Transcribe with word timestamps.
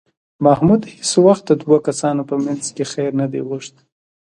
محمود 0.45 0.81
هېڅ 0.91 1.09
وخت 1.27 1.43
د 1.47 1.51
دوو 1.61 1.77
کسانو 1.87 2.21
په 2.29 2.35
منځ 2.43 2.63
کې 2.75 2.83
خیر 2.93 3.11
نه 3.21 3.25
دی 3.31 3.41
غوښتی 3.49 3.83